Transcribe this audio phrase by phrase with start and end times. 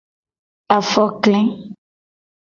[0.75, 1.39] Afokle.